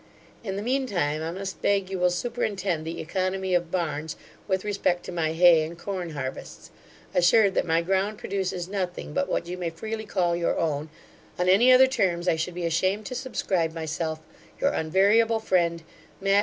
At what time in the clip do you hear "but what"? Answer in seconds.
9.13-9.45